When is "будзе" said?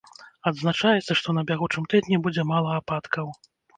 2.25-2.47